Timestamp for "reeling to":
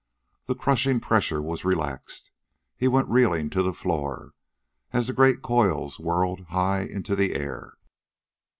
3.07-3.61